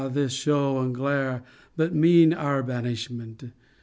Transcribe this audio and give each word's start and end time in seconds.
this 0.13 0.33
show 0.33 0.79
and 0.79 0.95
glare 0.95 1.43
But 1.77 1.93
mean 1.93 2.33
our 2.33 2.63
banishment. 2.63 3.43